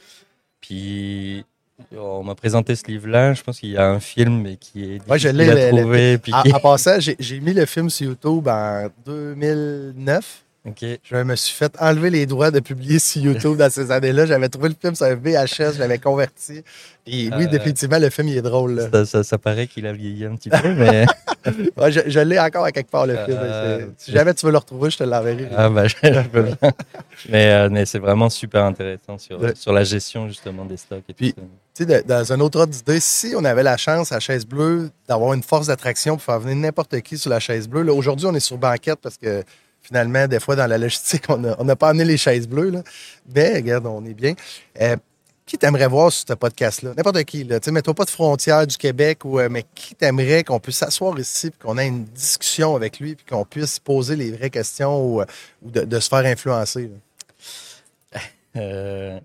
puis 0.60 1.44
on 1.96 2.24
m'a 2.24 2.34
présenté 2.34 2.74
ce 2.74 2.86
livre-là. 2.86 3.34
Je 3.34 3.42
pense 3.42 3.60
qu'il 3.60 3.70
y 3.70 3.76
a 3.76 3.88
un 3.88 4.00
film 4.00 4.56
qui 4.56 4.94
est 4.94 5.08
ouais, 5.08 5.18
je 5.18 5.28
l'ai 5.28 5.68
trouvé. 5.70 6.18
à, 6.32 6.60
part 6.60 6.78
ça, 6.78 6.98
j'ai 6.98 7.40
mis 7.40 7.52
le 7.52 7.66
film 7.66 7.90
sur 7.90 8.08
YouTube 8.08 8.48
en 8.48 8.88
2009. 9.04 10.44
Je 11.02 11.16
me 11.16 11.36
suis 11.36 11.54
fait 11.54 11.72
enlever 11.80 12.10
les 12.10 12.26
droits 12.26 12.50
de 12.50 12.60
publier 12.60 12.98
sur 12.98 13.22
YouTube 13.22 13.56
dans 13.56 13.70
ces 13.70 13.90
années-là. 13.90 14.26
J'avais 14.26 14.48
trouvé 14.48 14.70
le 14.70 14.74
film 14.80 14.94
sur 14.94 15.06
un 15.06 15.14
VHS, 15.14 15.74
je 15.74 15.78
l'avais 15.78 15.98
converti. 15.98 16.62
Et 17.10 17.30
oui, 17.34 17.44
euh, 17.44 17.46
définitivement, 17.46 17.98
le 17.98 18.10
film, 18.10 18.28
il 18.28 18.36
est 18.36 18.42
drôle. 18.42 18.90
Ça, 19.04 19.38
paraît 19.38 19.66
qu'il 19.66 19.86
a 19.86 19.92
vieilli 19.92 20.24
un 20.26 20.36
petit 20.36 20.50
peu, 20.50 20.74
mais. 20.74 21.06
je, 21.90 22.20
l'ai 22.20 22.38
encore 22.38 22.64
à 22.64 22.72
quelque 22.72 22.90
part, 22.90 23.06
le 23.06 23.16
film. 23.16 23.38
Euh, 23.40 23.86
si 23.96 24.12
jamais 24.12 24.34
tu 24.34 24.44
veux 24.44 24.52
le 24.52 24.58
retrouver, 24.58 24.90
je 24.90 24.98
te 24.98 25.04
l'enverrai. 25.04 25.48
Ah, 25.56 25.70
ben, 25.70 25.86
je, 25.88 26.28
peux 26.28 26.46
Mais, 27.30 27.50
euh, 27.52 27.68
mais 27.70 27.86
c'est 27.86 27.98
vraiment 27.98 28.28
super 28.28 28.64
intéressant 28.64 29.16
sur, 29.16 29.40
sur 29.56 29.72
la 29.72 29.84
gestion, 29.84 30.28
justement, 30.28 30.66
des 30.66 30.76
stocks 30.76 31.04
et 31.08 31.14
Puis, 31.14 31.34
Tu 31.74 31.86
sais, 31.86 32.02
dans 32.02 32.32
un 32.32 32.40
autre 32.40 32.60
ordre 32.60 32.72
d'idée, 32.72 33.00
si 33.00 33.32
on 33.36 33.44
avait 33.44 33.62
la 33.62 33.78
chance 33.78 34.12
à 34.12 34.20
Chaise 34.20 34.44
Bleue 34.44 34.90
d'avoir 35.08 35.32
une 35.32 35.42
force 35.42 35.68
d'attraction 35.68 36.16
pour 36.16 36.24
faire 36.24 36.40
venir 36.40 36.56
n'importe 36.56 37.00
qui 37.00 37.16
sur 37.16 37.30
la 37.30 37.40
Chaise 37.40 37.68
Bleue, 37.68 37.90
aujourd'hui, 37.90 38.26
on 38.26 38.34
est 38.34 38.40
sur 38.40 38.58
banquette 38.58 38.98
parce 39.00 39.16
que 39.16 39.42
finalement, 39.82 40.26
des 40.26 40.40
fois, 40.40 40.56
dans 40.56 40.66
la 40.66 40.78
logistique, 40.78 41.24
on 41.28 41.38
n'a 41.38 41.76
pas 41.76 41.88
amené 41.90 42.04
les 42.04 42.16
chaises 42.16 42.48
bleues. 42.48 42.70
Là. 42.70 42.82
Mais 43.34 43.54
regarde, 43.54 43.86
on 43.86 44.04
est 44.04 44.14
bien. 44.14 44.34
Euh, 44.80 44.96
qui 45.46 45.56
t'aimerait 45.56 45.88
voir 45.88 46.12
sur 46.12 46.28
ce 46.28 46.34
podcast-là? 46.34 46.92
N'importe 46.94 47.24
qui. 47.24 47.44
Là. 47.44 47.58
Mets-toi 47.70 47.94
pas 47.94 48.04
de 48.04 48.10
frontières 48.10 48.66
du 48.66 48.76
Québec, 48.76 49.24
ou, 49.24 49.38
euh, 49.38 49.48
mais 49.50 49.64
qui 49.74 49.94
t'aimerait 49.94 50.44
qu'on 50.44 50.60
puisse 50.60 50.76
s'asseoir 50.76 51.18
ici, 51.18 51.50
puis 51.50 51.58
qu'on 51.60 51.78
ait 51.78 51.86
une 51.86 52.04
discussion 52.04 52.76
avec 52.76 53.00
lui, 53.00 53.14
puis 53.14 53.24
qu'on 53.24 53.46
puisse 53.46 53.78
poser 53.78 54.14
les 54.14 54.30
vraies 54.30 54.50
questions 54.50 55.02
ou, 55.02 55.22
euh, 55.22 55.24
de, 55.62 56.00
se 56.00 56.08
faire 56.08 56.24
influencer? 56.26 56.90
je 58.54 59.20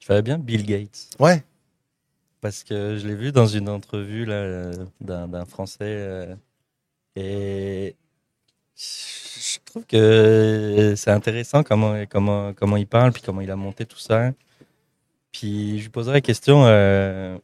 ferais 0.00 0.22
bien 0.22 0.38
Bill 0.38 0.64
Gates. 0.64 1.10
Ouais. 1.18 1.42
Parce 2.40 2.64
que 2.64 2.96
je 2.96 3.06
l'ai 3.06 3.14
vu 3.14 3.32
dans 3.32 3.46
une 3.46 3.68
entrevue 3.68 4.26
d'un 4.26 5.44
Français. 5.44 6.36
et 7.16 7.94
je 8.82 9.58
trouve 9.64 9.84
que 9.86 10.94
c'est 10.96 11.10
intéressant 11.10 11.62
comment, 11.62 12.04
comment, 12.08 12.52
comment 12.54 12.76
il 12.76 12.86
parle, 12.86 13.12
puis 13.12 13.22
comment 13.22 13.40
il 13.40 13.50
a 13.50 13.56
monté 13.56 13.86
tout 13.86 13.98
ça. 13.98 14.32
Puis 15.32 15.78
je 15.78 15.84
lui 15.84 15.90
poserai 15.90 16.14
la 16.14 16.20
question, 16.20 16.64
euh, 16.66 17.38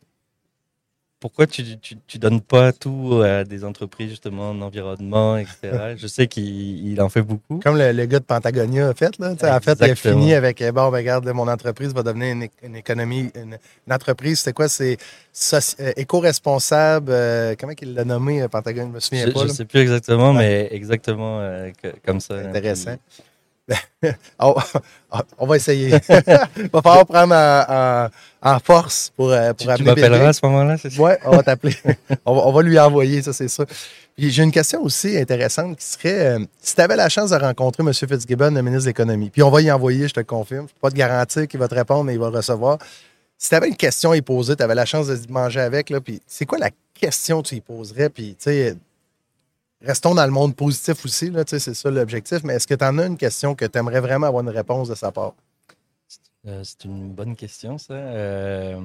pourquoi 1.21 1.47
tu, 1.47 1.65
tu, 1.79 2.19
donnes 2.19 2.41
pas 2.41 2.73
tout 2.73 3.23
à 3.25 3.43
des 3.45 3.65
entreprises 3.65 4.11
justement 4.11 4.51
en 4.51 4.61
environnement, 4.61 5.37
etc. 5.37 5.95
Je 5.97 6.07
sais 6.07 6.29
qu'il 6.29 7.01
en 7.01 7.09
fait 7.09 7.23
beaucoup. 7.23 7.59
Comme 7.59 7.77
le, 7.77 8.07
gars 8.07 8.21
de 8.21 8.25
Pentagonia 8.25 8.89
a 8.89 8.95
fait 8.95 9.19
là. 9.19 9.33
En 9.33 9.61
fait, 9.61 9.79
il 9.81 9.91
a 9.91 9.95
fini 9.95 10.35
avec 10.35 10.61
eh, 10.61 10.71
bon, 10.71 10.91
ben, 10.91 10.99
regarde, 10.99 11.29
mon 11.29 11.49
entreprise 11.49 11.93
va 11.93 12.03
devenir 12.03 12.49
une, 12.63 12.77
économie, 12.77 13.31
une, 13.35 13.59
entreprise. 13.93 14.41
C'est 14.41 14.53
quoi? 14.53 14.69
C'est 14.69 14.97
euh, 15.81 15.93
éco-responsable. 15.97 17.11
Euh, 17.13 17.55
comment 17.59 17.73
il 17.81 17.95
l'a 17.95 18.05
nommé 18.05 18.43
euh, 18.43 18.49
Pentagonia 18.49 18.89
Je 18.89 18.95
me 18.95 19.01
souviens 19.01 19.31
pas. 19.33 19.41
Je 19.41 19.45
ne 19.47 19.53
sais 19.53 19.65
plus 19.65 19.81
exactement, 19.81 20.33
mais 20.33 20.69
exactement 20.71 21.43
comme 22.05 22.21
ça. 22.21 22.37
Intéressant. 22.37 22.97
on, 24.39 25.47
va 25.47 25.57
essayer. 25.57 25.89
Il 25.89 26.69
va 26.73 26.83
falloir 26.83 27.07
prendre 27.07 27.35
en, 28.43 28.59
force 28.61 29.13
pour, 29.15 29.31
euh, 29.31 29.53
pour 29.53 29.67
tu, 29.67 29.75
Tu 29.75 29.83
m'appelleras 29.85 30.29
à 30.29 30.33
ce 30.33 30.45
moment-là, 30.47 30.77
c'est 30.79 30.91
ça? 30.91 31.03
Oui, 31.03 31.13
on 31.25 31.37
va 31.37 31.43
t'appeler. 31.43 31.77
on, 32.25 32.53
va, 32.53 32.63
lui 32.63 32.79
envoyer, 32.79 33.23
ça, 33.23 33.33
c'est 33.33 33.49
ça. 33.49 33.65
Puis 34.17 34.31
j'ai 34.31 34.43
une 34.43 34.53
question 34.53 34.83
aussi 34.83 35.17
intéressante 35.17 35.77
qui 35.77 35.85
serait 35.85 36.27
euh, 36.27 36.39
si 36.61 36.75
tu 36.75 36.81
avais 36.81 36.97
la 36.97 37.09
chance 37.09 37.31
de 37.31 37.37
rencontrer 37.37 37.83
M. 37.83 37.93
Fitzgibbon, 37.93 38.51
le 38.51 38.63
ministre 38.63 38.85
de 38.85 38.91
l'Économie, 38.91 39.31
puis 39.31 39.43
on 39.43 39.51
va 39.51 39.61
y 39.61 39.71
envoyer, 39.71 40.09
je 40.09 40.15
te 40.15 40.21
le 40.21 40.25
confirme. 40.25 40.67
Je 40.69 40.75
peux 40.75 40.81
pas 40.81 40.91
te 40.91 40.97
garantir 40.97 41.47
qu'il 41.47 41.61
va 41.61 41.69
te 41.69 41.75
répondre, 41.75 42.05
mais 42.05 42.15
il 42.15 42.21
va 42.21 42.31
recevoir. 42.31 42.79
Si 43.37 43.51
tu 43.51 43.55
avais 43.55 43.69
une 43.69 43.77
question 43.77 44.11
à 44.11 44.17
y 44.17 44.23
poser, 44.23 44.57
tu 44.57 44.63
avais 44.63 44.75
la 44.75 44.87
chance 44.87 45.07
de 45.07 45.33
manger 45.33 45.61
avec, 45.61 45.91
là, 45.91 46.01
puis 46.01 46.21
c'est 46.27 46.45
quoi 46.47 46.59
la 46.59 46.71
question 46.95 47.43
que 47.43 47.49
tu 47.49 47.55
y 47.57 47.61
poserais? 47.61 48.09
Puis, 48.09 48.31
tu 48.31 48.51
sais, 48.51 48.77
Restons 49.81 50.15
dans 50.15 50.25
le 50.25 50.33
monde 50.33 50.57
positif 50.57 51.05
aussi, 51.05 51.33
c'est 51.47 51.75
ça 51.75 51.91
l'objectif, 51.91 52.43
mais 52.43 52.55
est-ce 52.55 52.67
que 52.67 52.75
tu 52.75 52.85
en 52.85 52.99
as 52.99 53.07
une 53.07 53.17
question 53.17 53.55
que 53.55 53.65
tu 53.65 53.79
aimerais 53.79 54.01
vraiment 54.01 54.27
avoir 54.27 54.43
une 54.43 54.49
réponse 54.49 54.89
de 54.89 54.97
sa 54.97 55.13
part? 55.13 55.35
Euh, 56.47 56.63
c'est 56.65 56.85
une 56.85 57.13
bonne 57.13 57.37
question, 57.37 57.79
ça. 57.79 57.95
Euh, 57.95 58.81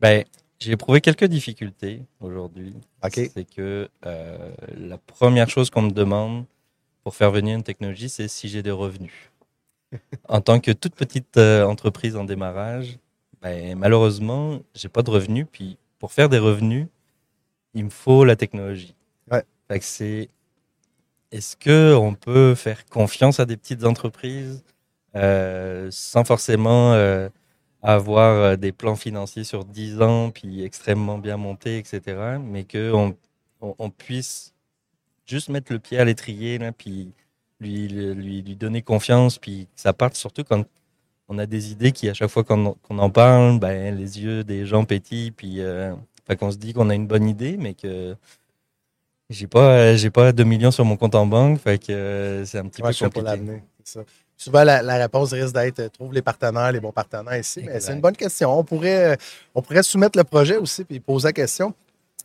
ben, 0.00 0.24
j'ai 0.58 0.72
éprouvé 0.72 1.00
quelques 1.00 1.26
difficultés 1.26 2.02
aujourd'hui. 2.20 2.74
C'est 3.12 3.44
que 3.44 3.88
euh, 4.06 4.50
la 4.76 4.98
première 4.98 5.48
chose 5.48 5.70
qu'on 5.70 5.82
me 5.82 5.92
demande 5.92 6.46
pour 7.04 7.14
faire 7.14 7.30
venir 7.30 7.56
une 7.56 7.62
technologie, 7.62 8.08
c'est 8.08 8.26
si 8.26 8.48
j'ai 8.48 8.62
des 8.62 8.70
revenus. 8.72 9.30
en 10.28 10.40
tant 10.40 10.58
que 10.58 10.72
toute 10.72 10.96
petite 10.96 11.36
entreprise 11.38 12.16
en 12.16 12.24
démarrage, 12.24 12.98
ben, 13.40 13.78
malheureusement, 13.78 14.58
j'ai 14.74 14.88
pas 14.88 15.02
de 15.02 15.10
revenus. 15.10 15.46
Puis 15.52 15.78
pour 16.00 16.10
faire 16.10 16.28
des 16.28 16.38
revenus, 16.38 16.88
il 17.74 17.84
me 17.84 17.90
faut 17.90 18.24
la 18.24 18.34
technologie 18.34 18.96
c'est 19.80 20.28
est-ce 21.32 21.56
que 21.56 21.94
on 21.94 22.14
peut 22.14 22.54
faire 22.54 22.84
confiance 22.86 23.40
à 23.40 23.46
des 23.46 23.56
petites 23.56 23.84
entreprises 23.84 24.62
euh, 25.16 25.88
sans 25.90 26.24
forcément 26.24 26.94
euh, 26.94 27.28
avoir 27.82 28.34
euh, 28.36 28.56
des 28.56 28.72
plans 28.72 28.96
financiers 28.96 29.44
sur 29.44 29.64
10 29.64 30.00
ans 30.02 30.30
puis 30.30 30.62
extrêmement 30.64 31.18
bien 31.18 31.36
montés, 31.36 31.78
etc. 31.78 32.38
Mais 32.40 32.64
que 32.64 32.92
on, 33.60 33.90
puisse 33.90 34.54
juste 35.26 35.48
mettre 35.48 35.72
le 35.72 35.78
pied 35.78 35.98
à 35.98 36.04
l'étrier 36.04 36.58
puis 36.76 37.12
lui, 37.60 37.88
lui, 37.88 38.42
lui 38.42 38.56
donner 38.56 38.82
confiance, 38.82 39.38
puis 39.38 39.66
que 39.74 39.80
ça 39.80 39.92
parte 39.92 40.16
surtout 40.16 40.44
quand 40.44 40.64
on 41.28 41.38
a 41.38 41.46
des 41.46 41.72
idées 41.72 41.92
qui 41.92 42.08
à 42.08 42.14
chaque 42.14 42.30
fois 42.30 42.44
qu'on 42.44 42.76
en 42.88 43.10
parle, 43.10 43.58
ben 43.60 43.94
les 43.96 44.20
yeux 44.20 44.44
des 44.44 44.66
gens 44.66 44.84
pétillent, 44.84 45.30
puis 45.30 45.60
qu'on 46.38 46.50
se 46.50 46.56
dit 46.56 46.72
qu'on 46.72 46.90
a 46.90 46.94
une 46.94 47.06
bonne 47.06 47.28
idée, 47.28 47.56
mais 47.56 47.74
que 47.74 48.16
j'ai 49.32 49.46
pas, 49.46 49.70
euh, 49.70 49.96
j'ai 49.96 50.10
pas 50.10 50.32
2 50.32 50.44
millions 50.44 50.70
sur 50.70 50.84
mon 50.84 50.96
compte 50.96 51.14
en 51.14 51.26
banque, 51.26 51.60
fait 51.60 51.78
que 51.78 51.92
euh, 51.92 52.44
c'est 52.44 52.58
un 52.58 52.66
petit 52.66 52.82
peu 52.82 52.92
compliqué. 52.92 53.62
Souvent, 54.36 54.64
la, 54.64 54.96
réponse 54.96 55.32
risque 55.32 55.54
d'être 55.54 55.78
euh, 55.80 55.88
trouve 55.88 56.12
les 56.12 56.22
partenaires, 56.22 56.72
les 56.72 56.80
bons 56.80 56.90
partenaires 56.90 57.38
ici. 57.38 57.62
Mais 57.64 57.78
c'est 57.78 57.92
une 57.92 58.00
bonne 58.00 58.16
question. 58.16 58.58
On 58.58 58.64
pourrait, 58.64 59.16
on 59.54 59.62
pourrait 59.62 59.84
soumettre 59.84 60.18
le 60.18 60.24
projet 60.24 60.56
aussi 60.56 60.84
puis 60.84 60.98
poser 60.98 61.28
la 61.28 61.32
question. 61.32 61.72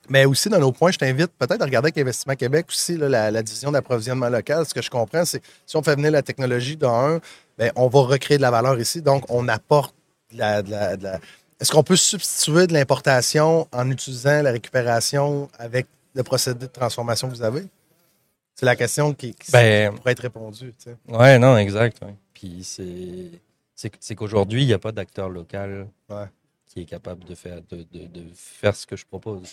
Mais 0.09 0.25
aussi, 0.25 0.49
dans 0.49 0.59
nos 0.59 0.71
points, 0.71 0.91
je 0.91 0.97
t'invite 0.97 1.31
peut-être 1.37 1.61
à 1.61 1.65
regarder 1.65 1.87
avec 1.87 1.97
Investissement 1.97 2.35
Québec 2.35 2.65
aussi, 2.69 2.97
la, 2.97 3.43
division 3.43 3.71
d'approvisionnement 3.71 4.29
local. 4.29 4.65
Ce 4.65 4.73
que 4.73 4.81
je 4.81 4.89
comprends, 4.89 5.25
c'est 5.25 5.41
si 5.65 5.75
on 5.75 5.83
fait 5.83 5.95
venir 5.95 6.11
la 6.11 6.21
technologie 6.21 6.77
d'un, 6.77 7.19
ben, 7.57 7.71
on 7.75 7.87
va 7.87 7.99
recréer 7.99 8.37
de 8.37 8.41
la 8.41 8.51
valeur 8.51 8.79
ici. 8.79 9.01
Donc, 9.01 9.25
on 9.29 9.47
apporte 9.47 9.93
de 10.31 10.39
la. 10.39 11.19
Est-ce 11.59 11.71
qu'on 11.71 11.83
peut 11.83 11.95
substituer 11.95 12.67
de 12.67 12.73
l'importation 12.73 13.67
en 13.71 13.89
utilisant 13.91 14.41
la 14.43 14.51
récupération 14.51 15.49
avec 15.57 15.87
le 16.17 16.23
procédé 16.23 16.65
de 16.65 16.71
transformation 16.71 17.29
que 17.29 17.35
vous 17.35 17.43
avez? 17.43 17.63
C'est 18.55 18.65
la 18.65 18.75
question 18.75 19.13
qui, 19.13 19.35
ben, 19.51 19.95
pourrait 19.95 20.13
être 20.13 20.21
répondue. 20.21 20.73
Oui, 20.87 21.15
Ouais, 21.15 21.37
non, 21.37 21.55
exact. 21.57 22.01
Puis 22.33 22.63
c'est 23.75 24.15
qu'aujourd'hui, 24.15 24.63
il 24.63 24.67
n'y 24.67 24.73
a 24.73 24.79
pas 24.79 24.91
d'acteur 24.91 25.29
local 25.29 25.87
qui 26.65 26.81
est 26.81 26.85
capable 26.85 27.23
de 27.23 27.35
faire, 27.35 27.61
de, 27.69 27.85
faire 28.33 28.75
ce 28.75 28.87
que 28.87 28.95
je 28.95 29.05
propose. 29.05 29.51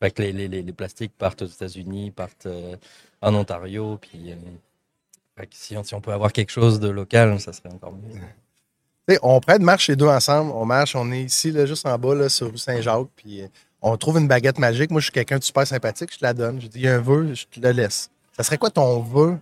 Fait 0.00 0.10
que 0.10 0.20
les, 0.20 0.32
les, 0.32 0.48
les 0.48 0.72
plastiques 0.72 1.16
partent 1.16 1.40
aux 1.40 1.46
États-Unis, 1.46 2.10
partent 2.10 2.44
euh, 2.44 2.76
en 3.22 3.34
Ontario, 3.34 3.96
puis 3.98 4.32
euh, 4.32 5.44
si, 5.50 5.74
on, 5.74 5.82
si, 5.82 5.94
on, 5.94 6.02
peut 6.02 6.12
avoir 6.12 6.32
quelque 6.32 6.52
chose 6.52 6.78
de 6.78 6.88
local, 6.88 7.40
ça 7.40 7.54
serait 7.54 7.70
encore 7.70 7.94
mieux. 7.94 9.18
on 9.22 9.40
prête 9.40 9.62
marche 9.62 9.88
les 9.88 9.96
deux 9.96 10.06
ensemble. 10.06 10.52
On 10.52 10.66
marche, 10.66 10.94
on 10.94 11.10
est 11.12 11.22
ici, 11.22 11.50
là, 11.50 11.64
juste 11.64 11.86
en 11.86 11.98
bas, 11.98 12.14
là, 12.14 12.28
sur 12.28 12.50
rue 12.50 12.58
Saint-Jacques, 12.58 13.08
puis 13.16 13.40
euh, 13.40 13.48
on 13.82 13.96
trouve 13.96 14.18
une 14.18 14.28
baguette 14.28 14.58
magique. 14.58 14.90
Moi, 14.90 15.00
je 15.00 15.06
suis 15.06 15.12
quelqu'un 15.12 15.38
de 15.38 15.44
super 15.44 15.66
sympathique, 15.66 16.10
je 16.12 16.18
te 16.18 16.24
la 16.24 16.34
donne. 16.34 16.60
Je 16.60 16.66
dis, 16.66 16.86
un 16.88 17.00
vœu, 17.00 17.34
je 17.34 17.44
te 17.44 17.60
le 17.60 17.72
laisse. 17.72 18.10
Ça 18.36 18.42
serait 18.42 18.58
quoi 18.58 18.70
ton 18.70 19.00
vœu 19.00 19.38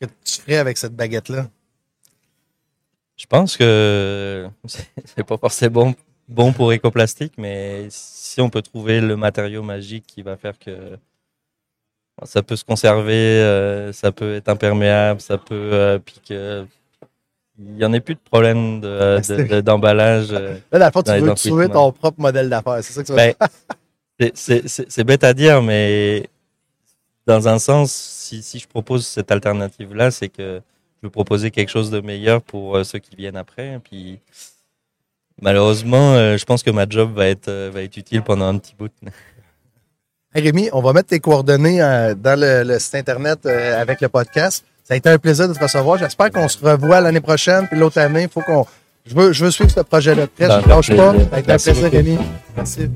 que 0.00 0.06
tu 0.24 0.40
ferais 0.40 0.56
avec 0.56 0.78
cette 0.78 0.94
baguette-là? 0.94 1.48
Je 3.16 3.26
pense 3.26 3.56
que 3.56 4.48
c'est 4.66 5.24
pas 5.24 5.36
forcément 5.36 5.94
bon 6.28 6.52
pour 6.52 6.72
Ecoplastique, 6.72 7.34
mais 7.38 7.86
si 7.90 8.40
on 8.40 8.50
peut 8.50 8.62
trouver 8.62 9.00
le 9.00 9.16
matériau 9.16 9.62
magique 9.62 10.06
qui 10.06 10.22
va 10.22 10.36
faire 10.36 10.58
que 10.58 10.98
ça 12.22 12.42
peut 12.42 12.56
se 12.56 12.64
conserver, 12.64 13.12
euh, 13.12 13.92
ça 13.92 14.12
peut 14.12 14.36
être 14.36 14.48
imperméable, 14.48 15.20
ça 15.20 15.38
peut 15.38 15.70
euh, 15.72 15.98
puis 15.98 16.20
que 16.26 16.66
il 17.58 17.74
n'y 17.76 17.84
en 17.84 17.92
a 17.92 18.00
plus 18.00 18.14
de 18.14 18.20
problème 18.20 18.80
d'emballage. 18.80 20.28
De, 20.28 20.36
euh, 20.36 20.56
Là, 20.72 20.90
dans 20.90 21.02
tu 21.02 21.20
veux 21.20 21.34
trouver 21.34 21.68
ton 21.68 21.92
propre 21.92 22.20
modèle 22.20 22.48
d'affaires. 22.48 22.82
C'est 22.82 22.92
ça 22.92 23.02
que 23.02 23.06
tu 23.06 23.12
veux 23.12 23.34
ben, 24.18 24.30
C'est 24.88 25.04
bête 25.04 25.22
à 25.22 25.34
dire, 25.34 25.62
mais 25.62 26.28
dans 27.26 27.46
un 27.46 27.58
sens, 27.58 27.92
si, 27.92 28.42
si 28.42 28.58
je 28.58 28.66
propose 28.66 29.06
cette 29.06 29.30
alternative-là, 29.30 30.10
c'est 30.10 30.28
que 30.28 30.60
je 31.00 31.06
veux 31.06 31.10
proposer 31.10 31.50
quelque 31.50 31.68
chose 31.68 31.90
de 31.90 32.00
meilleur 32.00 32.42
pour 32.42 32.76
euh, 32.76 32.84
ceux 32.84 32.98
qui 32.98 33.14
viennent 33.14 33.36
après. 33.36 33.78
Puis, 33.84 34.18
malheureusement, 35.40 36.14
euh, 36.14 36.36
je 36.36 36.44
pense 36.44 36.64
que 36.64 36.70
ma 36.70 36.88
job 36.88 37.14
va 37.14 37.28
être, 37.28 37.50
va 37.68 37.82
être 37.82 37.96
utile 37.96 38.22
pendant 38.22 38.46
un 38.46 38.58
petit 38.58 38.74
bout. 38.76 38.92
Rémi, 40.34 40.68
on 40.72 40.82
va 40.82 40.92
mettre 40.92 41.10
tes 41.10 41.20
coordonnées 41.20 41.78
dans 41.78 42.40
le, 42.40 42.78
site 42.80 42.96
Internet 42.96 43.46
avec 43.46 44.00
le 44.00 44.08
podcast. 44.08 44.64
Ça 44.84 44.92
a 44.92 44.96
été 44.98 45.08
un 45.08 45.18
plaisir 45.18 45.48
de 45.48 45.54
te 45.54 45.62
recevoir. 45.62 45.96
J'espère 45.96 46.30
qu'on 46.30 46.46
se 46.46 46.58
revoit 46.62 47.00
l'année 47.00 47.22
prochaine. 47.22 47.66
Puis 47.68 47.78
l'autre 47.78 47.98
année, 47.98 48.24
il 48.24 48.28
faut 48.28 48.42
qu'on. 48.42 48.66
Je 49.06 49.14
veux, 49.14 49.32
je 49.32 49.44
veux 49.44 49.50
suivre 49.50 49.70
ce 49.70 49.80
projet-là 49.80 50.22
de 50.22 50.26
près. 50.26 50.50
Je 50.50 50.64
ne 50.64 50.68
lâche 50.68 50.94
pas. 50.94 51.12
Ça 51.12 51.36
a 51.36 51.38
été 51.40 51.52
un 51.52 51.58
plaisir, 51.58 51.90
Rémi. 51.90 52.18
Merci. 52.54 52.90